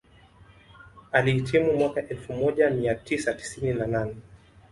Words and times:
Alihitimu 1.11 1.73
mwaka 1.77 2.09
elfu 2.09 2.33
moja 2.33 2.69
mia 2.69 2.95
tisa 2.95 3.33
tisini 3.33 3.73
na 3.73 3.87
nane 3.87 4.15